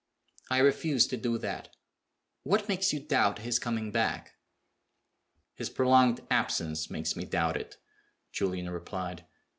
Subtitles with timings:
[0.49, 1.75] I refuse to do that.
[2.41, 4.31] What makes you doubt his coming back?"
[5.53, 7.77] "His prolonged absence makes me doubt it,"
[8.31, 9.25] Julian replied.